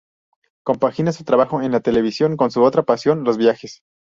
[0.65, 3.83] Compagina su trabajo en la televisión con su otra pasión, los viajes.